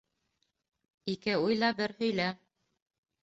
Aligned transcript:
Ике 1.13 1.35
уйла 1.43 1.69
бер 1.81 1.93
һөйлә. 1.99 2.27